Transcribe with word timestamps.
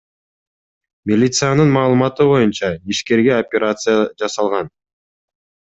Милициянын 1.11 1.69
маалыматы 1.77 2.27
боюнча, 2.31 2.69
ишкерге 2.95 3.37
операция 3.43 3.95
жасалган. 4.25 4.75